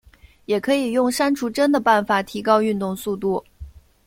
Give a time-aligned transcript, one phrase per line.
[0.47, 3.45] 也可以用删除帧的办法提高运动速度。